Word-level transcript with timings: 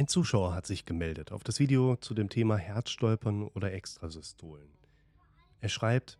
Ein 0.00 0.08
Zuschauer 0.08 0.54
hat 0.54 0.64
sich 0.64 0.86
gemeldet 0.86 1.30
auf 1.30 1.44
das 1.44 1.58
Video 1.58 1.94
zu 1.94 2.14
dem 2.14 2.30
Thema 2.30 2.56
Herzstolpern 2.56 3.48
oder 3.48 3.74
Extrasystolen. 3.74 4.70
Er 5.60 5.68
schreibt, 5.68 6.18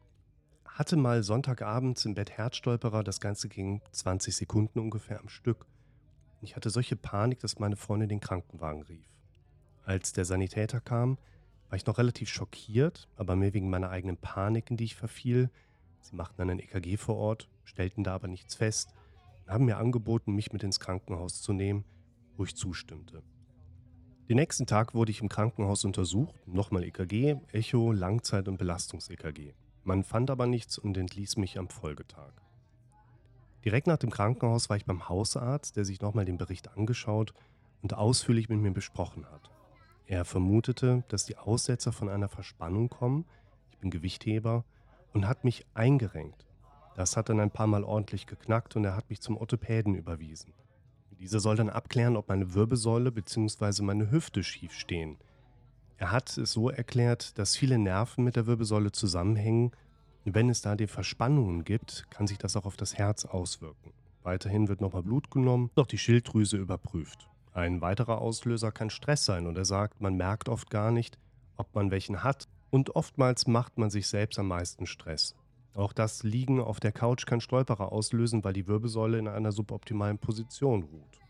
hatte 0.67 0.96
mal 0.96 1.22
Sonntagabends 1.22 2.04
im 2.04 2.12
Bett 2.12 2.30
Herzstolperer, 2.30 3.03
das 3.03 3.21
Ganze 3.21 3.48
ging 3.48 3.80
20 3.93 4.37
Sekunden 4.37 4.80
ungefähr 4.80 5.19
am 5.19 5.30
Stück. 5.30 5.65
Ich 6.43 6.56
hatte 6.56 6.69
solche 6.69 6.94
Panik, 6.94 7.40
dass 7.40 7.58
meine 7.58 7.76
Freundin 7.76 8.11
den 8.11 8.21
Krankenwagen 8.21 8.83
rief. 8.83 9.08
Als 9.83 10.12
der 10.12 10.26
Sanitäter 10.26 10.83
kam, 10.83 11.17
war 11.71 11.76
ich 11.76 11.87
noch 11.87 11.97
relativ 11.97 12.28
schockiert, 12.28 13.08
aber 13.17 13.35
mehr 13.35 13.54
wegen 13.54 13.71
meiner 13.71 13.88
eigenen 13.88 14.19
Panik, 14.19 14.71
in 14.71 14.76
die 14.76 14.85
ich 14.85 14.94
verfiel. 14.94 15.49
Sie 16.02 16.16
machten 16.16 16.37
dann 16.37 16.51
ein 16.51 16.59
EKG 16.59 16.98
vor 16.98 17.16
Ort, 17.16 17.48
stellten 17.65 18.05
da 18.05 18.15
aber 18.15 18.28
nichts 18.28 18.55
fest 18.55 18.92
und 19.47 19.51
haben 19.51 19.65
mir 19.65 19.78
angeboten, 19.78 20.34
mich 20.34 20.52
mit 20.52 20.65
ins 20.65 20.80
Krankenhaus 20.80 21.41
zu 21.41 21.55
nehmen, 21.55 21.87
wo 22.37 22.45
ich 22.45 22.55
zustimmte. 22.55 23.23
Den 24.30 24.37
nächsten 24.37 24.65
Tag 24.65 24.95
wurde 24.95 25.11
ich 25.11 25.23
im 25.23 25.29
Krankenhaus 25.29 25.84
untersucht, 25.84 26.37
nochmal 26.47 26.84
EKG, 26.84 27.34
Echo, 27.51 27.91
Langzeit- 27.91 28.47
und 28.47 28.59
Belastungs-EKG. 28.59 29.55
Man 29.83 30.05
fand 30.05 30.30
aber 30.30 30.47
nichts 30.47 30.79
und 30.79 30.97
entließ 30.97 31.37
mich 31.37 31.59
am 31.59 31.69
Folgetag. 31.69 32.30
Direkt 33.65 33.89
nach 33.89 33.97
dem 33.97 34.11
Krankenhaus 34.11 34.70
war 34.70 34.77
ich 34.77 34.84
beim 34.84 35.09
Hausarzt, 35.09 35.77
der 35.77 35.84
sich 35.84 36.01
nochmal 36.01 36.27
den 36.27 36.39
Bericht 36.39 36.70
angeschaut 36.77 37.34
und 37.83 37.95
ausführlich 37.95 38.48
mit 38.48 38.61
mir 38.61 38.70
besprochen 38.70 39.27
hat. 39.29 39.51
Er 40.06 40.25
vermutete, 40.25 41.03
dass 41.09 41.25
die 41.25 41.37
Aussetzer 41.37 41.91
von 41.91 42.09
einer 42.09 42.28
Verspannung 42.28 42.89
kommen, 42.89 43.25
ich 43.73 43.78
bin 43.78 43.91
Gewichtheber, 43.91 44.65
und 45.12 45.27
hat 45.27 45.42
mich 45.42 45.67
eingerenkt. 45.75 46.47
Das 46.95 47.17
hat 47.17 47.31
dann 47.31 47.41
ein 47.41 47.51
paar 47.51 47.67
Mal 47.67 47.83
ordentlich 47.83 48.28
geknackt 48.28 48.77
und 48.77 48.84
er 48.84 48.95
hat 48.95 49.11
mich 49.11 49.20
zum 49.20 49.37
Orthopäden 49.37 49.97
überwiesen. 49.97 50.53
Dieser 51.20 51.38
soll 51.38 51.56
dann 51.56 51.69
abklären, 51.69 52.16
ob 52.16 52.29
meine 52.29 52.55
Wirbelsäule 52.55 53.12
bzw. 53.12 53.83
meine 53.83 54.11
Hüfte 54.11 54.42
schief 54.42 54.72
stehen. 54.72 55.19
Er 55.98 56.12
hat 56.12 56.39
es 56.39 56.53
so 56.53 56.70
erklärt, 56.70 57.39
dass 57.39 57.56
viele 57.56 57.78
Nerven 57.78 58.25
mit 58.25 58.36
der 58.36 58.47
Wirbelsäule 58.47 58.91
zusammenhängen. 58.91 59.72
Wenn 60.25 60.48
es 60.48 60.62
da 60.62 60.77
die 60.77 60.86
Verspannungen 60.86 61.64
gibt, 61.64 62.06
kann 62.08 62.27
sich 62.27 62.39
das 62.39 62.56
auch 62.56 62.64
auf 62.64 62.78
das 62.78 62.97
Herz 62.97 63.27
auswirken. 63.27 63.92
Weiterhin 64.22 64.69
wird 64.69 64.80
nochmal 64.80 65.03
Blut 65.03 65.30
genommen, 65.30 65.70
doch 65.75 65.86
die 65.86 65.98
Schilddrüse 65.98 66.56
überprüft. 66.56 67.28
Ein 67.52 67.83
weiterer 67.83 68.23
Auslöser 68.23 68.73
kann 68.73 68.89
Stress 68.89 69.27
sein 69.27 69.47
und 69.47 69.58
er 69.58 69.67
sagt, 69.67 70.00
man 70.00 70.17
merkt 70.17 70.48
oft 70.48 70.70
gar 70.70 70.91
nicht, 70.91 71.19
ob 71.58 71.75
man 71.75 71.91
welchen 71.91 72.25
hat 72.25 72.48
und 72.70 72.97
oftmals 72.97 73.47
macht 73.47 73.77
man 73.77 73.91
sich 73.91 74.06
selbst 74.06 74.39
am 74.39 74.48
meisten 74.48 74.86
Stress. 74.86 75.34
Auch 75.75 75.93
das 75.93 76.23
Liegen 76.23 76.61
auf 76.61 76.81
der 76.81 76.93
Couch 76.93 77.27
kann 77.27 77.41
Stolperer 77.41 77.93
auslösen, 77.93 78.43
weil 78.43 78.53
die 78.53 78.67
Wirbelsäule 78.67 79.19
in 79.19 79.29
einer 79.29 79.53
suboptimalen 79.53 80.19
Position 80.19 80.83
ruht. 80.83 81.21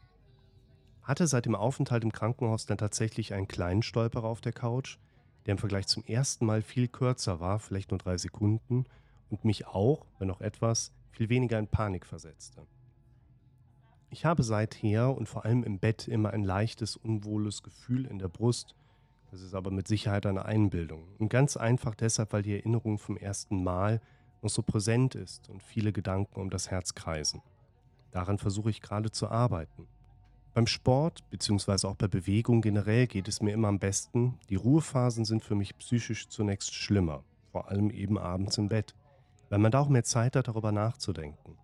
Hatte 1.03 1.27
seit 1.27 1.47
dem 1.47 1.55
Aufenthalt 1.55 2.05
im 2.05 2.13
Krankenhaus 2.13 2.67
dann 2.67 2.79
tatsächlich 2.79 3.35
einen 3.35 3.49
kleinen 3.49 3.83
Stolperer 3.83 4.25
auf 4.25 4.41
der 4.41 4.53
Couch, 4.53 4.99
der 5.47 5.53
im 5.53 5.59
Vergleich 5.59 5.87
zum 5.87 6.05
ersten 6.05 6.47
Mal 6.47 6.63
viel 6.63 6.89
kürzer 6.89 7.41
war, 7.41 7.59
vielleicht 7.59 7.91
nur 7.91 7.99
drei 7.99 8.17
Sekunden, 8.17 8.87
und 9.29 9.45
mich 9.45 9.67
auch, 9.67 10.07
wenn 10.19 10.31
auch 10.31 10.41
etwas, 10.41 10.93
viel 11.13 11.29
weniger 11.29 11.59
in 11.59 11.69
Panik 11.69 12.05
versetzte. 12.05 12.67
Ich 14.11 14.25
habe 14.25 14.43
seither 14.43 15.17
und 15.17 15.29
vor 15.29 15.45
allem 15.45 15.63
im 15.63 15.79
Bett 15.79 16.09
immer 16.09 16.31
ein 16.31 16.43
leichtes, 16.43 16.97
unwohles 16.97 17.63
Gefühl 17.63 18.07
in 18.07 18.19
der 18.19 18.29
Brust. 18.29 18.75
Das 19.31 19.41
ist 19.41 19.55
aber 19.55 19.71
mit 19.71 19.87
Sicherheit 19.87 20.27
eine 20.27 20.45
Einbildung. 20.45 21.07
Und 21.19 21.29
ganz 21.29 21.57
einfach 21.57 21.95
deshalb, 21.95 22.33
weil 22.33 22.43
die 22.43 22.55
Erinnerung 22.55 22.99
vom 22.99 23.17
ersten 23.17 23.63
Mal 23.63 24.01
noch 24.43 24.51
so 24.51 24.63
präsent 24.63 25.15
ist 25.15 25.49
und 25.49 25.63
viele 25.63 25.93
Gedanken 25.93 26.41
um 26.41 26.51
das 26.51 26.71
Herz 26.71 26.95
kreisen. 26.95 27.43
Daran 28.11 28.39
versuche 28.39 28.71
ich 28.71 28.81
gerade 28.81 29.11
zu 29.11 29.29
arbeiten. 29.29 29.87
Beim 30.53 30.67
Sport 30.67 31.29
bzw. 31.31 31.87
auch 31.87 31.95
bei 31.95 32.09
Bewegung 32.09 32.61
generell 32.61 33.07
geht 33.07 33.29
es 33.29 33.41
mir 33.41 33.53
immer 33.53 33.69
am 33.69 33.79
besten. 33.79 34.39
Die 34.49 34.57
Ruhephasen 34.57 35.25
sind 35.25 35.45
für 35.45 35.55
mich 35.55 35.79
psychisch 35.79 36.29
zunächst 36.29 36.75
schlimmer, 36.75 37.23
vor 37.53 37.69
allem 37.69 37.91
eben 37.91 38.19
abends 38.19 38.59
im 38.59 38.69
Bett, 38.69 38.95
weil 39.49 39.61
man 39.61 39.71
da 39.71 39.81
auch 39.81 39.89
mehr 39.89 40.03
Zeit 40.03 40.34
hat, 40.34 40.49
darüber 40.49 40.73
nachzudenken. 40.73 41.56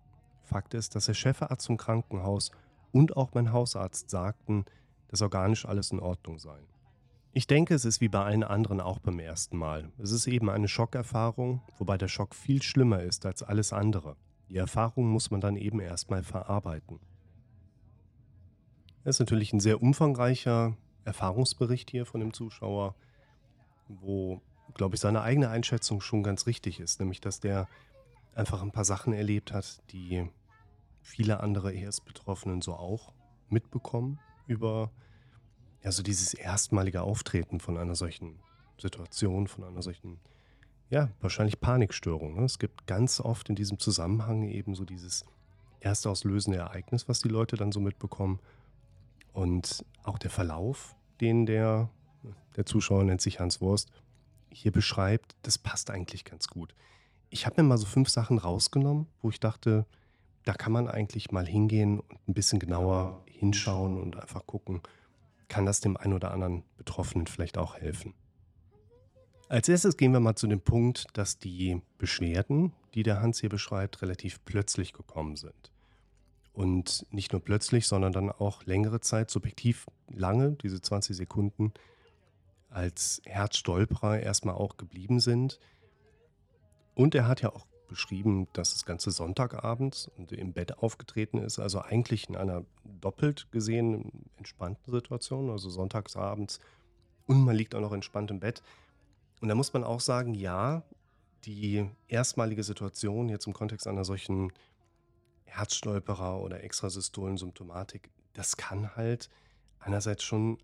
Fakt 0.43 0.73
ist, 0.73 0.95
dass 0.95 1.07
der 1.07 1.13
Chefarzt 1.15 1.65
zum 1.65 1.75
Krankenhaus 1.75 2.51
und 2.93 3.17
auch 3.17 3.33
mein 3.33 3.51
Hausarzt 3.51 4.09
sagten, 4.09 4.63
dass 5.09 5.21
organisch 5.21 5.65
alles 5.65 5.91
in 5.91 5.99
Ordnung 5.99 6.39
sei. 6.39 6.59
Ich 7.37 7.45
denke, 7.45 7.75
es 7.75 7.85
ist 7.85 8.01
wie 8.01 8.07
bei 8.07 8.23
allen 8.25 8.43
anderen 8.43 8.81
auch 8.81 8.97
beim 8.97 9.19
ersten 9.19 9.57
Mal. 9.57 9.91
Es 9.99 10.09
ist 10.11 10.25
eben 10.25 10.49
eine 10.49 10.67
Schockerfahrung, 10.67 11.61
wobei 11.77 11.95
der 11.95 12.07
Schock 12.07 12.33
viel 12.33 12.63
schlimmer 12.63 13.03
ist 13.03 13.27
als 13.27 13.43
alles 13.43 13.73
andere. 13.73 14.15
Die 14.49 14.57
Erfahrung 14.57 15.07
muss 15.07 15.29
man 15.29 15.39
dann 15.39 15.55
eben 15.55 15.79
erstmal 15.79 16.23
verarbeiten. 16.23 16.99
Das 19.03 19.17
ist 19.17 19.19
natürlich 19.19 19.53
ein 19.53 19.59
sehr 19.59 19.83
umfangreicher 19.83 20.75
Erfahrungsbericht 21.05 21.91
hier 21.91 22.07
von 22.07 22.21
dem 22.21 22.33
Zuschauer, 22.33 22.95
wo, 23.87 24.41
glaube 24.73 24.95
ich, 24.95 25.01
seine 25.01 25.21
eigene 25.21 25.49
Einschätzung 25.49 26.01
schon 26.01 26.23
ganz 26.23 26.47
richtig 26.47 26.79
ist, 26.79 26.99
nämlich 26.99 27.21
dass 27.21 27.39
der 27.39 27.67
einfach 28.33 28.63
ein 28.63 28.71
paar 28.71 28.83
Sachen 28.83 29.13
erlebt 29.13 29.53
hat, 29.53 29.83
die 29.91 30.27
viele 31.03 31.41
andere 31.41 31.71
ES-Betroffenen 31.75 32.63
so 32.63 32.73
auch 32.73 33.13
mitbekommen 33.47 34.17
über 34.47 34.89
ja, 35.83 35.91
so 35.91 36.03
dieses 36.03 36.33
erstmalige 36.33 37.01
Auftreten 37.01 37.59
von 37.59 37.77
einer 37.77 37.95
solchen 37.95 38.39
Situation, 38.77 39.47
von 39.47 39.63
einer 39.63 39.81
solchen, 39.81 40.19
ja, 40.89 41.09
wahrscheinlich 41.21 41.59
Panikstörung. 41.59 42.35
Ne? 42.35 42.45
Es 42.45 42.59
gibt 42.59 42.87
ganz 42.87 43.19
oft 43.19 43.49
in 43.49 43.55
diesem 43.55 43.79
Zusammenhang 43.79 44.43
eben 44.43 44.75
so 44.75 44.85
dieses 44.85 45.25
erstauslösende 45.79 46.59
Ereignis, 46.59 47.07
was 47.07 47.19
die 47.19 47.29
Leute 47.29 47.55
dann 47.55 47.71
so 47.71 47.79
mitbekommen. 47.79 48.39
Und 49.33 49.85
auch 50.03 50.17
der 50.17 50.31
Verlauf, 50.31 50.95
den 51.21 51.45
der, 51.45 51.89
der 52.55 52.65
Zuschauer 52.65 53.03
nennt 53.03 53.21
sich 53.21 53.39
Hans 53.39 53.61
Wurst, 53.61 53.91
hier 54.49 54.71
beschreibt, 54.71 55.35
das 55.43 55.57
passt 55.57 55.91
eigentlich 55.91 56.25
ganz 56.25 56.47
gut. 56.47 56.73
Ich 57.29 57.45
habe 57.45 57.61
mir 57.61 57.67
mal 57.67 57.77
so 57.77 57.85
fünf 57.85 58.09
Sachen 58.09 58.37
rausgenommen, 58.37 59.07
wo 59.21 59.29
ich 59.29 59.39
dachte, 59.39 59.85
da 60.45 60.53
kann 60.53 60.71
man 60.71 60.87
eigentlich 60.87 61.31
mal 61.31 61.45
hingehen 61.45 61.99
und 61.99 62.27
ein 62.27 62.33
bisschen 62.33 62.57
genauer 62.57 63.21
hinschauen 63.25 64.01
und 64.01 64.15
einfach 64.15 64.45
gucken, 64.47 64.81
kann 65.47 65.65
das 65.65 65.79
dem 65.79 65.97
einen 65.97 66.13
oder 66.13 66.31
anderen 66.31 66.63
Betroffenen 66.77 67.27
vielleicht 67.27 67.57
auch 67.57 67.77
helfen. 67.77 68.13
Als 69.49 69.69
erstes 69.69 69.95
gehen 69.95 70.11
wir 70.11 70.19
mal 70.19 70.35
zu 70.35 70.47
dem 70.47 70.59
Punkt, 70.59 71.07
dass 71.13 71.39
die 71.39 71.81
Beschwerden, 71.97 72.73
die 72.93 73.03
der 73.03 73.21
Hans 73.21 73.39
hier 73.39 73.49
beschreibt, 73.49 74.01
relativ 74.01 74.43
plötzlich 74.43 74.91
gekommen 74.91 75.37
sind. 75.37 75.71
Und 76.51 77.05
nicht 77.11 77.31
nur 77.31 77.41
plötzlich, 77.41 77.87
sondern 77.87 78.11
dann 78.11 78.29
auch 78.29 78.65
längere 78.65 78.99
Zeit, 78.99 79.29
subjektiv 79.29 79.85
lange, 80.09 80.53
diese 80.53 80.81
20 80.81 81.15
Sekunden, 81.15 81.71
als 82.69 83.21
Herzstolperer 83.25 84.19
erstmal 84.19 84.55
auch 84.55 84.75
geblieben 84.75 85.19
sind. 85.19 85.59
Und 86.93 87.15
er 87.15 87.27
hat 87.27 87.41
ja 87.41 87.53
auch 87.53 87.67
beschrieben, 87.87 88.47
dass 88.53 88.73
das 88.73 88.85
Ganze 88.85 89.11
Sonntagabends 89.11 90.09
und 90.17 90.31
im 90.31 90.53
Bett 90.53 90.77
aufgetreten 90.79 91.37
ist, 91.37 91.59
also 91.59 91.79
eigentlich 91.79 92.29
in 92.29 92.35
einer 92.35 92.65
doppelt 92.83 93.51
gesehen 93.51 94.29
entspannten 94.37 94.91
Situation, 94.91 95.49
also 95.49 95.69
sonntagsabends 95.69 96.59
und 97.25 97.43
man 97.43 97.55
liegt 97.55 97.75
auch 97.75 97.81
noch 97.81 97.93
entspannt 97.93 98.31
im 98.31 98.39
Bett. 98.39 98.63
Und 99.41 99.49
da 99.49 99.55
muss 99.55 99.73
man 99.73 99.83
auch 99.83 99.99
sagen, 99.99 100.33
ja, 100.33 100.83
die 101.43 101.89
erstmalige 102.07 102.63
Situation 102.63 103.29
jetzt 103.29 103.47
im 103.47 103.53
Kontext 103.53 103.87
einer 103.87 104.03
solchen 104.03 104.51
Herzstolperer 105.45 106.41
oder 106.41 106.63
Extrasystolen-Symptomatik, 106.63 108.09
das 108.33 108.57
kann 108.57 108.95
halt 108.95 109.29
einerseits 109.79 110.23
schon 110.23 110.57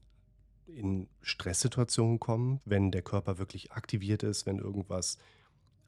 in 0.66 1.08
Stresssituationen 1.22 2.20
kommen, 2.20 2.62
wenn 2.66 2.92
der 2.92 3.02
Körper 3.02 3.38
wirklich 3.38 3.72
aktiviert 3.72 4.24
ist, 4.24 4.46
wenn 4.46 4.60
irgendwas 4.60 5.18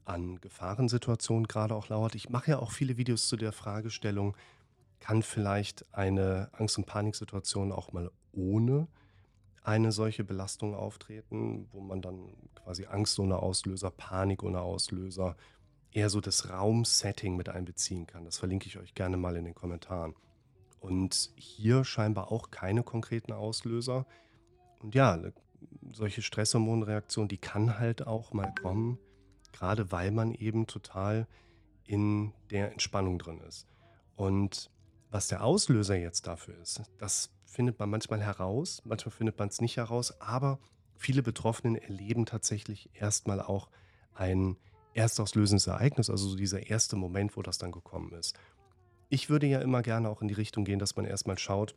an 0.06 0.40
Gefahrensituationen 0.40 1.48
gerade 1.48 1.74
auch 1.74 1.88
lauert. 1.88 2.14
Ich 2.14 2.30
mache 2.30 2.52
ja 2.52 2.58
auch 2.58 2.70
viele 2.70 2.96
Videos 2.96 3.28
zu 3.28 3.36
der 3.36 3.52
Fragestellung, 3.52 4.36
kann 5.00 5.22
vielleicht 5.22 5.84
eine 5.94 6.48
Angst- 6.52 6.78
und 6.78 6.86
Paniksituation 6.86 7.72
auch 7.72 7.92
mal 7.92 8.10
ohne 8.32 8.88
eine 9.62 9.90
solche 9.90 10.22
Belastung 10.22 10.74
auftreten, 10.74 11.68
wo 11.72 11.80
man 11.80 12.00
dann 12.00 12.32
quasi 12.54 12.86
Angst 12.86 13.18
ohne 13.18 13.40
Auslöser, 13.40 13.90
Panik 13.90 14.42
ohne 14.42 14.60
Auslöser, 14.60 15.36
eher 15.90 16.08
so 16.08 16.20
das 16.20 16.50
Raumsetting 16.50 17.36
mit 17.36 17.48
einbeziehen 17.48 18.06
kann. 18.06 18.24
Das 18.24 18.38
verlinke 18.38 18.68
ich 18.68 18.78
euch 18.78 18.94
gerne 18.94 19.16
mal 19.16 19.36
in 19.36 19.44
den 19.44 19.54
Kommentaren. 19.54 20.14
Und 20.78 21.30
hier 21.36 21.84
scheinbar 21.84 22.30
auch 22.30 22.50
keine 22.50 22.84
konkreten 22.84 23.32
Auslöser. 23.32 24.06
Und 24.78 24.94
ja, 24.94 25.18
solche 25.90 26.22
Stresshormonreaktion, 26.22 27.26
die 27.26 27.38
kann 27.38 27.78
halt 27.78 28.06
auch 28.06 28.32
mal 28.32 28.54
kommen, 28.62 28.98
gerade 29.52 29.92
weil 29.92 30.10
man 30.10 30.32
eben 30.32 30.66
total 30.66 31.26
in 31.84 32.32
der 32.50 32.72
Entspannung 32.72 33.18
drin 33.18 33.40
ist. 33.40 33.66
Und 34.16 34.70
was 35.10 35.28
der 35.28 35.44
Auslöser 35.44 35.96
jetzt 35.96 36.26
dafür 36.26 36.58
ist, 36.60 36.82
das 36.98 37.30
findet 37.44 37.78
man 37.78 37.90
manchmal 37.90 38.20
heraus, 38.20 38.82
manchmal 38.84 39.12
findet 39.12 39.38
man 39.38 39.48
es 39.48 39.60
nicht 39.60 39.76
heraus, 39.76 40.20
aber 40.20 40.58
viele 40.96 41.22
Betroffenen 41.22 41.76
erleben 41.76 42.26
tatsächlich 42.26 42.90
erstmal 42.94 43.40
auch 43.40 43.70
ein 44.14 44.56
erstauslösendes 44.94 45.66
Ereignis, 45.66 46.10
also 46.10 46.28
so 46.28 46.36
dieser 46.36 46.68
erste 46.68 46.96
Moment, 46.96 47.36
wo 47.36 47.42
das 47.42 47.58
dann 47.58 47.70
gekommen 47.70 48.12
ist. 48.14 48.36
Ich 49.08 49.30
würde 49.30 49.46
ja 49.46 49.60
immer 49.60 49.82
gerne 49.82 50.08
auch 50.08 50.22
in 50.22 50.28
die 50.28 50.34
Richtung 50.34 50.64
gehen, 50.64 50.78
dass 50.78 50.96
man 50.96 51.04
erstmal 51.04 51.38
schaut, 51.38 51.76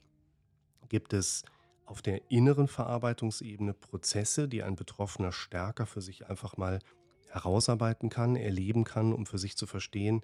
gibt 0.88 1.14
es 1.14 1.44
auf 1.86 2.02
der 2.02 2.32
inneren 2.32 2.68
Verarbeitungsebene 2.68 3.74
Prozesse, 3.74 4.48
die 4.48 4.64
ein 4.64 4.76
Betroffener 4.76 5.32
stärker 5.32 5.86
für 5.86 6.02
sich 6.02 6.30
einfach 6.30 6.58
mal 6.58 6.80
herausarbeiten 7.30 8.10
kann, 8.10 8.36
erleben 8.36 8.84
kann, 8.84 9.14
um 9.14 9.26
für 9.26 9.38
sich 9.38 9.56
zu 9.56 9.68
verstehen, 9.68 10.22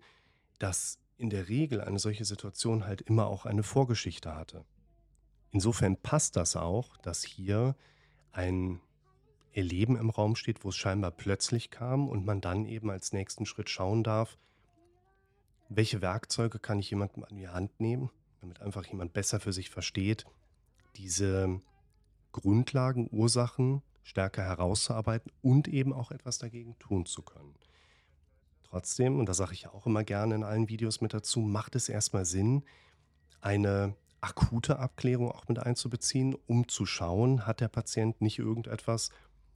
dass 0.60 1.00
in 1.18 1.30
der 1.30 1.48
Regel 1.48 1.82
eine 1.82 2.00
solche 2.00 2.26
Situation 2.26 2.86
halt 2.86 3.02
immer 3.02 3.28
auch 3.28 3.46
eine 3.46 3.64
Vorgeschichte 3.64 4.36
hatte. 4.36 4.66
Insofern 5.52 5.98
passt 5.98 6.36
das 6.36 6.56
auch, 6.56 6.98
dass 6.98 7.24
hier 7.24 7.76
ein 8.32 8.82
Erleben 9.54 9.96
im 9.96 10.10
Raum 10.10 10.36
steht, 10.36 10.66
wo 10.66 10.70
es 10.70 10.76
scheinbar 10.76 11.12
plötzlich 11.12 11.72
kam 11.72 12.10
und 12.10 12.26
man 12.26 12.42
dann 12.42 12.66
eben 12.66 12.92
als 12.92 13.14
nächsten 13.14 13.46
Schritt 13.46 13.70
schauen 13.70 14.04
darf, 14.04 14.38
welche 15.70 16.02
Werkzeuge 16.02 16.60
kann 16.60 16.80
ich 16.80 16.90
jemandem 16.90 17.24
an 17.24 17.38
die 17.38 17.48
Hand 17.48 17.80
nehmen, 17.80 18.10
damit 18.42 18.62
einfach 18.62 18.86
jemand 18.86 19.14
besser 19.14 19.40
für 19.40 19.54
sich 19.54 19.70
versteht, 19.70 20.26
diese 20.98 21.62
Grundlagen, 22.34 23.08
Ursachen 23.12 23.82
stärker 24.06 24.44
herauszuarbeiten 24.44 25.32
und 25.42 25.68
eben 25.68 25.92
auch 25.92 26.12
etwas 26.12 26.38
dagegen 26.38 26.78
tun 26.80 27.06
zu 27.06 27.24
können. 27.24 27.56
Trotzdem, 28.64 29.20
und 29.20 29.28
das 29.28 29.38
sage 29.38 29.54
ich 29.54 29.68
auch 29.68 29.86
immer 29.86 30.04
gerne 30.04 30.36
in 30.36 30.44
allen 30.44 30.70
Videos 30.70 31.02
mit 31.02 31.14
dazu, 31.14 31.40
macht 31.40 31.76
es 31.76 31.90
erstmal 31.90 32.26
Sinn, 32.26 32.64
eine 33.42 33.96
akute 34.22 34.80
Abklärung 34.80 35.32
auch 35.32 35.48
mit 35.48 35.60
einzubeziehen, 35.60 36.36
um 36.46 36.68
zu 36.68 36.86
schauen, 36.86 37.46
hat 37.46 37.62
der 37.62 37.68
Patient 37.68 38.22
nicht 38.22 38.40
irgendetwas, 38.40 39.10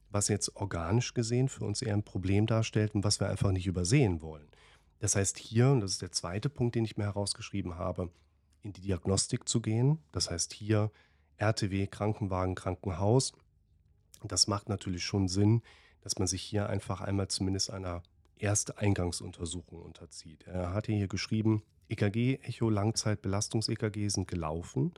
was 0.09 0.27
jetzt 0.27 0.55
organisch 0.55 1.13
gesehen 1.13 1.47
für 1.47 1.65
uns 1.65 1.81
eher 1.81 1.93
ein 1.93 2.03
Problem 2.03 2.47
darstellt 2.47 2.95
und 2.95 3.03
was 3.03 3.19
wir 3.19 3.29
einfach 3.29 3.51
nicht 3.51 3.67
übersehen 3.67 4.21
wollen. 4.21 4.47
Das 4.99 5.15
heißt 5.15 5.37
hier, 5.37 5.69
und 5.69 5.81
das 5.81 5.91
ist 5.91 6.01
der 6.01 6.11
zweite 6.11 6.49
Punkt, 6.49 6.75
den 6.75 6.85
ich 6.85 6.97
mir 6.97 7.05
herausgeschrieben 7.05 7.75
habe, 7.77 8.09
in 8.61 8.73
die 8.73 8.81
Diagnostik 8.81 9.47
zu 9.47 9.61
gehen. 9.61 9.99
Das 10.11 10.29
heißt 10.31 10.53
hier 10.53 10.91
RTW, 11.37 11.87
Krankenwagen, 11.87 12.55
Krankenhaus. 12.55 13.33
Das 14.23 14.47
macht 14.47 14.69
natürlich 14.69 15.03
schon 15.03 15.27
Sinn, 15.27 15.61
dass 16.01 16.17
man 16.17 16.27
sich 16.27 16.41
hier 16.41 16.69
einfach 16.69 17.01
einmal 17.01 17.27
zumindest 17.27 17.71
einer 17.71 18.03
ersten 18.37 18.71
Eingangsuntersuchung 18.73 19.81
unterzieht. 19.81 20.47
Er 20.47 20.73
hatte 20.73 20.91
hier 20.91 21.07
geschrieben, 21.07 21.63
EKG, 21.89 22.39
Echo, 22.43 22.69
Langzeit, 22.69 23.21
Belastungs-EKG 23.21 24.09
sind 24.09 24.27
gelaufen. 24.27 24.93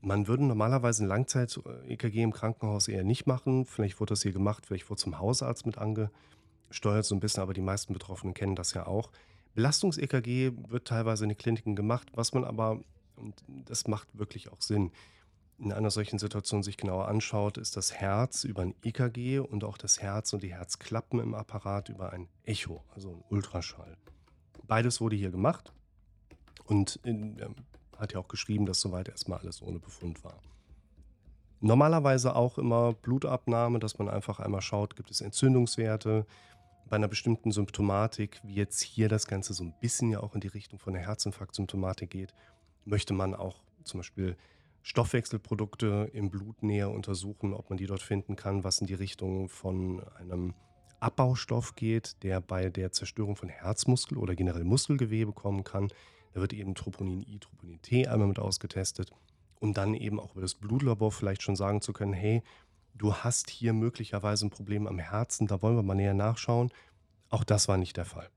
Man 0.00 0.26
würde 0.26 0.44
normalerweise 0.44 1.04
ein 1.04 1.08
Langzeit-EKG 1.08 2.22
im 2.22 2.32
Krankenhaus 2.32 2.88
eher 2.88 3.04
nicht 3.04 3.26
machen. 3.26 3.66
Vielleicht 3.66 4.00
wurde 4.00 4.12
das 4.12 4.22
hier 4.22 4.32
gemacht, 4.32 4.66
vielleicht 4.66 4.88
wurde 4.88 5.00
zum 5.00 5.18
Hausarzt 5.18 5.66
mit 5.66 5.78
angesteuert, 5.78 7.04
so 7.04 7.14
ein 7.14 7.20
bisschen, 7.20 7.42
aber 7.42 7.54
die 7.54 7.60
meisten 7.60 7.92
Betroffenen 7.92 8.34
kennen 8.34 8.56
das 8.56 8.72
ja 8.74 8.86
auch. 8.86 9.10
Belastungs-EKG 9.54 10.52
wird 10.68 10.86
teilweise 10.86 11.24
in 11.24 11.30
den 11.30 11.38
Kliniken 11.38 11.76
gemacht, 11.76 12.08
was 12.14 12.34
man 12.34 12.44
aber, 12.44 12.80
und 13.16 13.42
das 13.64 13.86
macht 13.86 14.08
wirklich 14.18 14.52
auch 14.52 14.60
Sinn, 14.60 14.92
in 15.58 15.72
einer 15.72 15.90
solchen 15.90 16.18
Situation 16.18 16.62
sich 16.62 16.76
genauer 16.76 17.08
anschaut, 17.08 17.56
ist 17.56 17.76
das 17.76 17.94
Herz 17.94 18.44
über 18.44 18.62
ein 18.62 18.74
EKG 18.82 19.38
und 19.38 19.64
auch 19.64 19.78
das 19.78 20.00
Herz 20.02 20.32
und 20.32 20.42
die 20.42 20.52
Herzklappen 20.52 21.18
im 21.20 21.34
Apparat 21.34 21.88
über 21.88 22.12
ein 22.12 22.28
Echo, 22.44 22.84
also 22.94 23.10
ein 23.10 23.24
Ultraschall. 23.30 23.96
Beides 24.66 25.00
wurde 25.00 25.16
hier 25.16 25.30
gemacht 25.30 25.72
und 26.64 26.96
in, 27.04 27.38
er 27.38 27.50
hat 27.98 28.12
ja 28.12 28.20
auch 28.20 28.28
geschrieben, 28.28 28.66
dass 28.66 28.80
soweit 28.80 29.08
erstmal 29.08 29.38
alles 29.38 29.62
ohne 29.62 29.78
Befund 29.78 30.22
war. 30.24 30.38
Normalerweise 31.60 32.36
auch 32.36 32.58
immer 32.58 32.92
Blutabnahme, 32.92 33.78
dass 33.78 33.98
man 33.98 34.10
einfach 34.10 34.40
einmal 34.40 34.60
schaut, 34.60 34.94
gibt 34.94 35.10
es 35.10 35.22
Entzündungswerte 35.22 36.26
bei 36.88 36.96
einer 36.96 37.08
bestimmten 37.08 37.50
Symptomatik, 37.50 38.40
wie 38.44 38.54
jetzt 38.54 38.80
hier 38.80 39.08
das 39.08 39.26
Ganze 39.26 39.54
so 39.54 39.64
ein 39.64 39.74
bisschen 39.80 40.10
ja 40.10 40.20
auch 40.20 40.34
in 40.34 40.40
die 40.40 40.48
Richtung 40.48 40.78
von 40.78 40.92
der 40.92 41.02
Herzinfarkt-Symptomatik 41.02 42.10
geht, 42.10 42.34
möchte 42.84 43.14
man 43.14 43.34
auch 43.34 43.64
zum 43.84 44.00
Beispiel 44.00 44.36
Stoffwechselprodukte 44.86 46.10
im 46.12 46.30
Blut 46.30 46.62
näher 46.62 46.92
untersuchen, 46.92 47.54
ob 47.54 47.70
man 47.70 47.76
die 47.76 47.86
dort 47.86 48.02
finden 48.02 48.36
kann, 48.36 48.62
was 48.62 48.80
in 48.80 48.86
die 48.86 48.94
Richtung 48.94 49.48
von 49.48 50.00
einem 50.14 50.54
Abbaustoff 51.00 51.74
geht, 51.74 52.22
der 52.22 52.40
bei 52.40 52.70
der 52.70 52.92
Zerstörung 52.92 53.34
von 53.34 53.48
Herzmuskel 53.48 54.16
oder 54.16 54.36
generell 54.36 54.62
Muskelgewebe 54.62 55.32
kommen 55.32 55.64
kann. 55.64 55.88
Da 56.34 56.40
wird 56.40 56.52
eben 56.52 56.76
Troponin 56.76 57.22
I, 57.22 57.40
Troponin 57.40 57.82
T 57.82 58.06
einmal 58.06 58.28
mit 58.28 58.38
ausgetestet, 58.38 59.10
um 59.58 59.74
dann 59.74 59.92
eben 59.92 60.20
auch 60.20 60.34
über 60.34 60.42
das 60.42 60.54
Blutlabor 60.54 61.10
vielleicht 61.10 61.42
schon 61.42 61.56
sagen 61.56 61.80
zu 61.80 61.92
können, 61.92 62.12
hey, 62.12 62.44
du 62.94 63.12
hast 63.12 63.50
hier 63.50 63.72
möglicherweise 63.72 64.46
ein 64.46 64.50
Problem 64.50 64.86
am 64.86 65.00
Herzen, 65.00 65.48
da 65.48 65.62
wollen 65.62 65.74
wir 65.74 65.82
mal 65.82 65.96
näher 65.96 66.14
nachschauen. 66.14 66.70
Auch 67.28 67.42
das 67.42 67.66
war 67.66 67.76
nicht 67.76 67.96
der 67.96 68.04
Fall. 68.04 68.30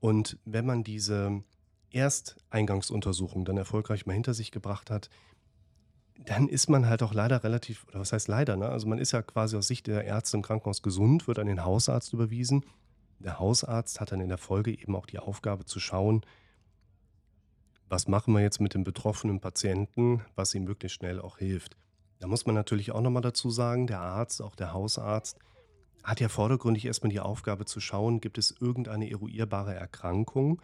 Und 0.00 0.38
wenn 0.46 0.64
man 0.64 0.82
diese 0.82 1.42
Ersteingangsuntersuchung 1.92 3.44
dann 3.44 3.58
erfolgreich 3.58 4.06
mal 4.06 4.14
hinter 4.14 4.32
sich 4.32 4.50
gebracht 4.50 4.90
hat, 4.90 5.10
dann 6.16 6.48
ist 6.48 6.68
man 6.70 6.88
halt 6.88 7.02
auch 7.02 7.12
leider 7.12 7.42
relativ, 7.42 7.86
oder 7.88 8.00
was 8.00 8.12
heißt 8.12 8.28
leider, 8.28 8.56
ne? 8.56 8.68
Also 8.68 8.86
man 8.86 8.98
ist 8.98 9.12
ja 9.12 9.22
quasi 9.22 9.56
aus 9.56 9.66
Sicht 9.66 9.86
der 9.86 10.04
Ärzte 10.04 10.36
im 10.36 10.42
Krankenhaus 10.42 10.82
gesund, 10.82 11.26
wird 11.26 11.38
an 11.38 11.46
den 11.46 11.64
Hausarzt 11.64 12.12
überwiesen. 12.12 12.64
Der 13.18 13.38
Hausarzt 13.38 14.00
hat 14.00 14.12
dann 14.12 14.20
in 14.20 14.28
der 14.28 14.38
Folge 14.38 14.70
eben 14.70 14.94
auch 14.94 15.06
die 15.06 15.18
Aufgabe 15.18 15.64
zu 15.64 15.80
schauen, 15.80 16.24
was 17.88 18.08
machen 18.08 18.32
wir 18.32 18.40
jetzt 18.40 18.60
mit 18.60 18.74
dem 18.74 18.84
betroffenen 18.84 19.40
Patienten, 19.40 20.22
was 20.34 20.54
ihm 20.54 20.64
möglichst 20.64 20.96
schnell 20.96 21.20
auch 21.20 21.38
hilft. 21.38 21.76
Da 22.20 22.28
muss 22.28 22.46
man 22.46 22.54
natürlich 22.54 22.92
auch 22.92 23.00
nochmal 23.00 23.22
dazu 23.22 23.50
sagen, 23.50 23.86
der 23.86 24.00
Arzt, 24.00 24.40
auch 24.40 24.56
der 24.56 24.72
Hausarzt, 24.72 25.38
hat 26.02 26.20
ja 26.20 26.28
vordergründig 26.28 26.86
erstmal 26.86 27.10
die 27.10 27.20
Aufgabe 27.20 27.64
zu 27.64 27.80
schauen, 27.80 28.20
gibt 28.20 28.38
es 28.38 28.54
irgendeine 28.60 29.10
eruierbare 29.10 29.74
Erkrankung, 29.74 30.60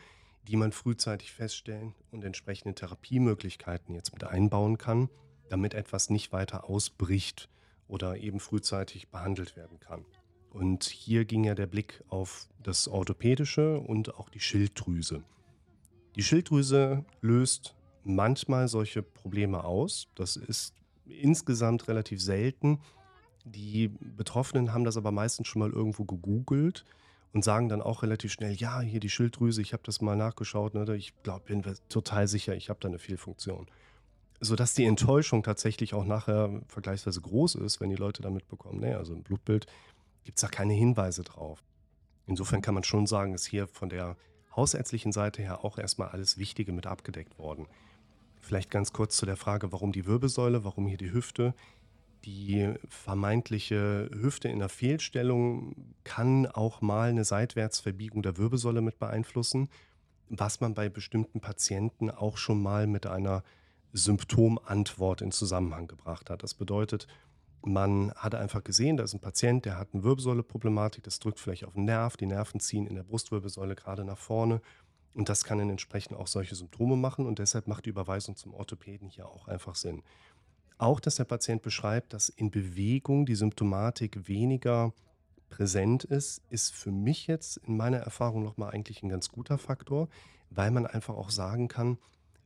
die 0.48 0.56
man 0.56 0.72
frühzeitig 0.72 1.32
feststellen 1.32 1.94
und 2.10 2.24
entsprechende 2.24 2.74
Therapiemöglichkeiten 2.74 3.94
jetzt 3.94 4.12
mit 4.12 4.24
einbauen 4.24 4.78
kann 4.78 5.08
damit 5.50 5.74
etwas 5.74 6.10
nicht 6.10 6.32
weiter 6.32 6.68
ausbricht 6.68 7.48
oder 7.88 8.16
eben 8.16 8.40
frühzeitig 8.40 9.08
behandelt 9.08 9.56
werden 9.56 9.80
kann. 9.80 10.04
Und 10.50 10.84
hier 10.84 11.24
ging 11.24 11.44
ja 11.44 11.54
der 11.54 11.66
Blick 11.66 12.02
auf 12.08 12.48
das 12.62 12.88
Orthopädische 12.88 13.78
und 13.78 14.14
auch 14.14 14.28
die 14.30 14.40
Schilddrüse. 14.40 15.22
Die 16.16 16.22
Schilddrüse 16.22 17.04
löst 17.20 17.74
manchmal 18.04 18.68
solche 18.68 19.02
Probleme 19.02 19.64
aus. 19.64 20.08
Das 20.14 20.36
ist 20.36 20.74
insgesamt 21.06 21.88
relativ 21.88 22.20
selten. 22.20 22.80
Die 23.44 23.88
Betroffenen 23.88 24.72
haben 24.72 24.84
das 24.84 24.96
aber 24.96 25.12
meistens 25.12 25.48
schon 25.48 25.60
mal 25.60 25.70
irgendwo 25.70 26.04
gegoogelt 26.04 26.84
und 27.32 27.44
sagen 27.44 27.68
dann 27.68 27.80
auch 27.80 28.02
relativ 28.02 28.32
schnell, 28.32 28.54
ja, 28.54 28.80
hier 28.80 29.00
die 29.00 29.08
Schilddrüse, 29.08 29.62
ich 29.62 29.72
habe 29.72 29.84
das 29.84 30.00
mal 30.00 30.16
nachgeschaut, 30.16 30.74
ne, 30.74 30.96
ich 30.96 31.14
glaube, 31.22 31.46
bin 31.46 31.64
total 31.88 32.26
sicher, 32.26 32.56
ich 32.56 32.68
habe 32.68 32.80
da 32.80 32.88
eine 32.88 32.98
Fehlfunktion 32.98 33.68
sodass 34.40 34.74
die 34.74 34.86
Enttäuschung 34.86 35.42
tatsächlich 35.42 35.94
auch 35.94 36.04
nachher 36.04 36.50
vergleichsweise 36.66 37.20
groß 37.20 37.56
ist, 37.56 37.80
wenn 37.80 37.90
die 37.90 37.96
Leute 37.96 38.22
da 38.22 38.30
mitbekommen, 38.30 38.80
ne, 38.80 38.96
also 38.96 39.12
im 39.12 39.22
Blutbild 39.22 39.66
gibt 40.24 40.38
es 40.38 40.42
da 40.42 40.48
keine 40.48 40.72
Hinweise 40.72 41.22
drauf. 41.22 41.62
Insofern 42.26 42.62
kann 42.62 42.74
man 42.74 42.84
schon 42.84 43.06
sagen, 43.06 43.34
ist 43.34 43.46
hier 43.46 43.66
von 43.66 43.88
der 43.88 44.16
hausärztlichen 44.54 45.12
Seite 45.12 45.42
her 45.42 45.64
auch 45.64 45.78
erstmal 45.78 46.08
alles 46.08 46.38
Wichtige 46.38 46.72
mit 46.72 46.86
abgedeckt 46.86 47.38
worden. 47.38 47.66
Vielleicht 48.40 48.70
ganz 48.70 48.92
kurz 48.92 49.16
zu 49.16 49.26
der 49.26 49.36
Frage, 49.36 49.72
warum 49.72 49.92
die 49.92 50.06
Wirbelsäule, 50.06 50.64
warum 50.64 50.86
hier 50.86 50.96
die 50.96 51.12
Hüfte. 51.12 51.54
Die 52.24 52.74
vermeintliche 52.88 54.10
Hüfte 54.12 54.48
in 54.48 54.58
der 54.58 54.68
Fehlstellung 54.68 55.74
kann 56.04 56.46
auch 56.46 56.80
mal 56.80 57.10
eine 57.10 57.24
Seitwärtsverbiegung 57.24 58.22
der 58.22 58.36
Wirbelsäule 58.36 58.80
mit 58.80 58.98
beeinflussen, 58.98 59.68
was 60.28 60.60
man 60.60 60.74
bei 60.74 60.88
bestimmten 60.88 61.40
Patienten 61.40 62.10
auch 62.10 62.36
schon 62.36 62.62
mal 62.62 62.86
mit 62.86 63.06
einer 63.06 63.42
Symptomantwort 63.92 65.22
in 65.22 65.32
Zusammenhang 65.32 65.86
gebracht 65.86 66.30
hat. 66.30 66.42
Das 66.42 66.54
bedeutet, 66.54 67.06
man 67.62 68.12
hat 68.14 68.34
einfach 68.34 68.64
gesehen, 68.64 68.96
da 68.96 69.04
ist 69.04 69.14
ein 69.14 69.20
Patient, 69.20 69.64
der 69.64 69.78
hat 69.78 69.88
eine 69.92 70.02
Wirbelsäuleproblematik, 70.02 71.02
das 71.04 71.18
drückt 71.18 71.38
vielleicht 71.38 71.64
auf 71.64 71.74
den 71.74 71.84
Nerv, 71.84 72.16
die 72.16 72.26
Nerven 72.26 72.60
ziehen 72.60 72.86
in 72.86 72.94
der 72.94 73.02
Brustwirbelsäule 73.02 73.74
gerade 73.74 74.04
nach 74.04 74.18
vorne 74.18 74.62
und 75.14 75.28
das 75.28 75.44
kann 75.44 75.58
dann 75.58 75.70
entsprechend 75.70 76.16
auch 76.16 76.26
solche 76.26 76.54
Symptome 76.54 76.96
machen 76.96 77.26
und 77.26 77.38
deshalb 77.38 77.66
macht 77.66 77.84
die 77.86 77.90
Überweisung 77.90 78.36
zum 78.36 78.54
Orthopäden 78.54 79.08
hier 79.08 79.26
auch 79.26 79.48
einfach 79.48 79.74
Sinn. 79.74 80.02
Auch, 80.78 81.00
dass 81.00 81.16
der 81.16 81.24
Patient 81.24 81.60
beschreibt, 81.62 82.14
dass 82.14 82.30
in 82.30 82.50
Bewegung 82.50 83.26
die 83.26 83.34
Symptomatik 83.34 84.28
weniger 84.28 84.94
präsent 85.50 86.04
ist, 86.04 86.42
ist 86.48 86.72
für 86.72 86.92
mich 86.92 87.26
jetzt 87.26 87.58
in 87.58 87.76
meiner 87.76 87.98
Erfahrung 87.98 88.42
nochmal 88.42 88.70
eigentlich 88.70 89.02
ein 89.02 89.10
ganz 89.10 89.28
guter 89.28 89.58
Faktor, 89.58 90.08
weil 90.48 90.70
man 90.70 90.86
einfach 90.86 91.14
auch 91.14 91.30
sagen 91.30 91.68
kann, 91.68 91.98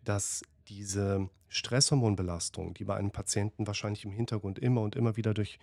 dass 0.05 0.43
diese 0.69 1.29
Stresshormonbelastung, 1.49 2.75
die 2.75 2.85
bei 2.85 2.97
einem 2.97 3.11
Patienten 3.11 3.67
wahrscheinlich 3.67 4.05
im 4.05 4.13
Hintergrund 4.13 4.59
immer 4.59 4.83
und 4.83 4.97
immer 4.97 5.17
wieder 5.17 5.35
durch 5.35 5.59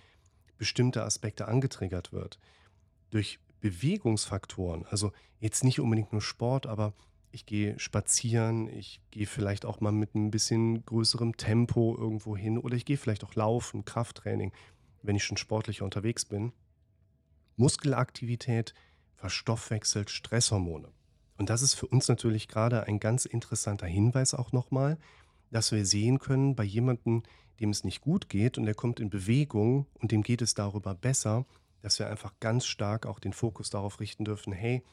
bestimmte 0.57 1.03
Aspekte 1.03 1.47
angetriggert 1.47 2.13
wird, 2.13 2.39
durch 3.09 3.39
Bewegungsfaktoren, 3.61 4.85
also 4.85 5.11
jetzt 5.39 5.63
nicht 5.63 5.79
unbedingt 5.79 6.11
nur 6.11 6.21
Sport, 6.21 6.65
aber 6.65 6.93
ich 7.31 7.45
gehe 7.45 7.79
spazieren, 7.79 8.67
ich 8.67 9.01
gehe 9.11 9.25
vielleicht 9.25 9.65
auch 9.65 9.79
mal 9.79 9.91
mit 9.91 10.15
ein 10.15 10.31
bisschen 10.31 10.85
größerem 10.85 11.37
Tempo 11.37 11.95
irgendwo 11.97 12.35
hin 12.35 12.57
oder 12.57 12.75
ich 12.75 12.85
gehe 12.85 12.97
vielleicht 12.97 13.23
auch 13.23 13.35
laufen, 13.35 13.85
Krafttraining, 13.85 14.51
wenn 15.01 15.15
ich 15.15 15.23
schon 15.23 15.37
sportlicher 15.37 15.85
unterwegs 15.85 16.25
bin. 16.25 16.51
Muskelaktivität 17.55 18.73
verstoffwechselt 19.15 20.09
Stresshormone. 20.09 20.89
Und 21.41 21.49
das 21.49 21.63
ist 21.63 21.73
für 21.73 21.87
uns 21.87 22.07
natürlich 22.07 22.47
gerade 22.47 22.83
ein 22.83 22.99
ganz 22.99 23.25
interessanter 23.25 23.87
Hinweis 23.87 24.35
auch 24.35 24.51
nochmal, 24.51 24.99
dass 25.49 25.71
wir 25.71 25.87
sehen 25.87 26.19
können, 26.19 26.55
bei 26.55 26.63
jemandem, 26.63 27.23
dem 27.59 27.71
es 27.71 27.83
nicht 27.83 28.01
gut 28.01 28.29
geht 28.29 28.59
und 28.59 28.67
der 28.67 28.75
kommt 28.75 28.99
in 28.99 29.09
Bewegung 29.09 29.87
und 29.95 30.11
dem 30.11 30.21
geht 30.21 30.43
es 30.43 30.53
darüber 30.53 30.93
besser, 30.93 31.47
dass 31.81 31.97
wir 31.97 32.07
einfach 32.07 32.35
ganz 32.39 32.67
stark 32.67 33.07
auch 33.07 33.17
den 33.17 33.33
Fokus 33.33 33.71
darauf 33.71 33.99
richten 33.99 34.23
dürfen, 34.23 34.53
hey, 34.53 34.83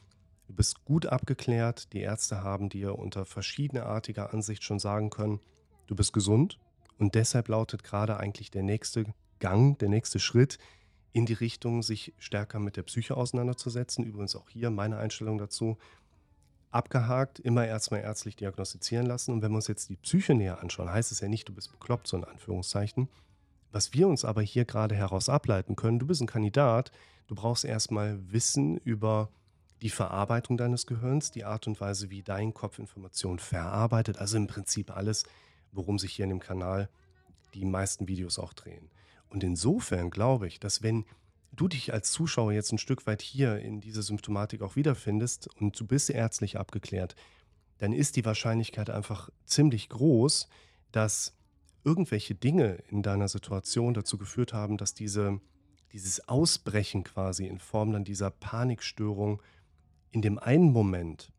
du 0.47 0.55
bist 0.55 0.83
gut 0.85 1.05
abgeklärt, 1.05 1.93
die 1.93 1.99
Ärzte 1.99 2.41
haben 2.41 2.69
dir 2.69 2.97
unter 2.97 3.25
verschiedenerartiger 3.25 4.33
Ansicht 4.33 4.63
schon 4.63 4.79
sagen 4.79 5.11
können, 5.11 5.41
du 5.85 5.95
bist 5.95 6.13
gesund 6.13 6.57
und 6.97 7.13
deshalb 7.13 7.47
lautet 7.49 7.83
gerade 7.83 8.17
eigentlich 8.17 8.49
der 8.49 8.63
nächste 8.63 9.05
Gang, 9.37 9.77
der 9.77 9.89
nächste 9.89 10.17
Schritt 10.17 10.57
in 11.11 11.27
die 11.27 11.33
Richtung, 11.33 11.83
sich 11.83 12.13
stärker 12.17 12.59
mit 12.59 12.75
der 12.75 12.83
Psyche 12.83 13.17
auseinanderzusetzen. 13.17 14.03
Übrigens 14.05 14.35
auch 14.35 14.49
hier 14.49 14.69
meine 14.69 14.97
Einstellung 14.97 15.37
dazu. 15.37 15.77
Abgehakt, 16.71 17.39
immer 17.39 17.65
erstmal 17.65 18.01
ärztlich 18.01 18.35
diagnostizieren 18.35 19.05
lassen. 19.05 19.31
Und 19.31 19.41
wenn 19.41 19.51
wir 19.51 19.57
uns 19.57 19.67
jetzt 19.67 19.89
die 19.89 19.95
Psyche 19.95 20.35
näher 20.35 20.61
anschauen, 20.61 20.91
heißt 20.91 21.11
es 21.11 21.19
ja 21.19 21.27
nicht, 21.27 21.47
du 21.47 21.53
bist 21.53 21.71
bekloppt, 21.71 22.07
so 22.07 22.17
in 22.17 22.23
Anführungszeichen. 22.23 23.09
Was 23.71 23.93
wir 23.93 24.07
uns 24.07 24.25
aber 24.25 24.41
hier 24.41 24.65
gerade 24.65 24.95
heraus 24.95 25.29
ableiten 25.29 25.75
können, 25.75 25.99
du 25.99 26.07
bist 26.07 26.21
ein 26.21 26.27
Kandidat, 26.27 26.91
du 27.27 27.35
brauchst 27.35 27.65
erstmal 27.65 28.19
Wissen 28.31 28.77
über 28.77 29.29
die 29.81 29.89
Verarbeitung 29.89 30.57
deines 30.57 30.87
Gehirns, 30.87 31.31
die 31.31 31.45
Art 31.45 31.67
und 31.67 31.79
Weise, 31.79 32.09
wie 32.09 32.21
dein 32.21 32.53
Kopf 32.53 32.79
Informationen 32.79 33.39
verarbeitet, 33.39 34.17
also 34.17 34.37
im 34.37 34.47
Prinzip 34.47 34.95
alles, 34.95 35.23
worum 35.71 35.99
sich 35.99 36.13
hier 36.13 36.23
in 36.23 36.29
dem 36.29 36.39
Kanal 36.39 36.89
die 37.53 37.65
meisten 37.65 38.07
Videos 38.07 38.39
auch 38.39 38.53
drehen. 38.53 38.89
Und 39.29 39.43
insofern 39.43 40.09
glaube 40.09 40.47
ich, 40.47 40.59
dass 40.59 40.81
wenn 40.81 41.05
du 41.51 41.67
dich 41.67 41.93
als 41.93 42.11
Zuschauer 42.11 42.53
jetzt 42.53 42.71
ein 42.71 42.77
Stück 42.77 43.07
weit 43.07 43.21
hier 43.21 43.59
in 43.59 43.81
dieser 43.81 44.01
Symptomatik 44.01 44.61
auch 44.61 44.75
wiederfindest 44.75 45.49
und 45.59 45.79
du 45.79 45.85
bist 45.85 46.09
ärztlich 46.09 46.57
abgeklärt, 46.57 47.15
dann 47.79 47.93
ist 47.93 48.15
die 48.15 48.25
Wahrscheinlichkeit 48.25 48.89
einfach 48.89 49.29
ziemlich 49.45 49.89
groß, 49.89 50.47
dass 50.91 51.35
irgendwelche 51.83 52.35
Dinge 52.35 52.83
in 52.89 53.01
deiner 53.01 53.27
Situation 53.27 53.93
dazu 53.93 54.17
geführt 54.17 54.53
haben, 54.53 54.77
dass 54.77 54.93
diese, 54.93 55.39
dieses 55.93 56.27
Ausbrechen 56.27 57.03
quasi 57.03 57.47
in 57.47 57.59
Form 57.59 57.91
dann 57.93 58.03
dieser 58.03 58.31
Panikstörung 58.31 59.41
in 60.11 60.21
dem 60.21 60.39
einen 60.39 60.71
Moment 60.71 61.31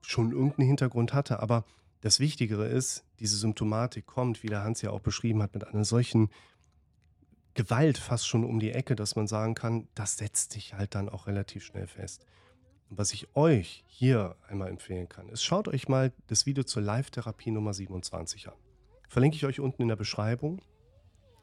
schon 0.00 0.32
irgendeinen 0.32 0.68
Hintergrund 0.68 1.12
hatte. 1.12 1.40
Aber 1.40 1.64
das 2.00 2.20
Wichtigere 2.20 2.66
ist, 2.66 3.04
diese 3.18 3.36
Symptomatik 3.36 4.06
kommt, 4.06 4.42
wie 4.42 4.48
der 4.48 4.62
Hans 4.62 4.82
ja 4.82 4.90
auch 4.90 5.00
beschrieben 5.00 5.42
hat, 5.42 5.54
mit 5.54 5.66
einer 5.66 5.84
solchen 5.84 6.28
Gewalt 7.54 7.98
fast 7.98 8.26
schon 8.26 8.44
um 8.44 8.58
die 8.58 8.72
Ecke, 8.72 8.96
dass 8.96 9.14
man 9.14 9.28
sagen 9.28 9.54
kann, 9.54 9.86
das 9.94 10.16
setzt 10.16 10.52
sich 10.52 10.74
halt 10.74 10.94
dann 10.96 11.08
auch 11.08 11.28
relativ 11.28 11.64
schnell 11.64 11.86
fest. 11.86 12.26
Was 12.90 13.12
ich 13.12 13.34
euch 13.36 13.84
hier 13.86 14.36
einmal 14.48 14.68
empfehlen 14.68 15.08
kann, 15.08 15.28
ist, 15.28 15.44
schaut 15.44 15.68
euch 15.68 15.88
mal 15.88 16.12
das 16.26 16.46
Video 16.46 16.64
zur 16.64 16.82
Live-Therapie 16.82 17.52
Nummer 17.52 17.72
27 17.72 18.48
an. 18.48 18.54
Verlinke 19.08 19.36
ich 19.36 19.46
euch 19.46 19.60
unten 19.60 19.82
in 19.82 19.88
der 19.88 19.96
Beschreibung, 19.96 20.60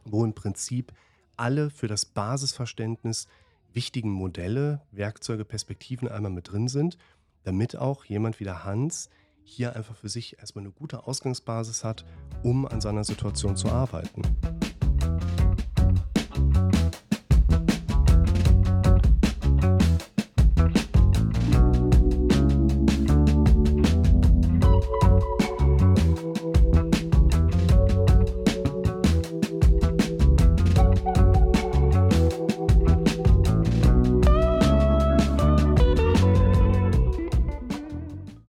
wo 0.03 0.25
im 0.25 0.33
Prinzip 0.33 0.91
alle 1.37 1.69
für 1.69 1.87
das 1.87 2.05
Basisverständnis 2.05 3.27
wichtigen 3.73 4.11
Modelle, 4.11 4.81
Werkzeuge, 4.91 5.45
Perspektiven 5.45 6.09
einmal 6.09 6.31
mit 6.31 6.51
drin 6.51 6.67
sind, 6.67 6.97
damit 7.43 7.77
auch 7.77 8.03
jemand 8.03 8.39
wie 8.39 8.43
der 8.43 8.65
Hans 8.65 9.09
hier 9.43 9.75
einfach 9.75 9.95
für 9.95 10.09
sich 10.09 10.39
erstmal 10.39 10.65
eine 10.65 10.73
gute 10.73 11.07
Ausgangsbasis 11.07 11.83
hat, 11.85 12.05
um 12.43 12.67
an 12.67 12.81
seiner 12.81 13.05
Situation 13.05 13.55
zu 13.55 13.69
arbeiten. 13.69 14.21